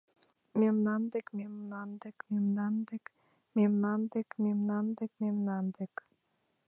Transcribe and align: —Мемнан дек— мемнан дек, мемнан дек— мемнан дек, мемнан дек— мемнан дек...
—Мемнан 0.59 1.01
дек— 1.13 1.27
мемнан 1.39 1.89
дек, 2.01 2.17
мемнан 2.31 2.73
дек— 2.89 3.05
мемнан 3.57 3.95
дек, 4.13 4.27
мемнан 4.43 4.85
дек— 4.97 5.09
мемнан 5.23 5.65
дек... 5.77 5.93